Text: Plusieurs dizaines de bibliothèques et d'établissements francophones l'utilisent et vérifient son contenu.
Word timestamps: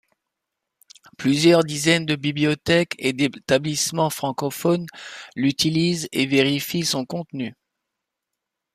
Plusieurs 1.19 1.63
dizaines 1.63 2.07
de 2.07 2.15
bibliothèques 2.15 2.95
et 2.97 3.13
d'établissements 3.13 4.09
francophones 4.09 4.87
l'utilisent 5.35 6.09
et 6.11 6.25
vérifient 6.25 6.85
son 6.85 7.05
contenu. 7.05 7.53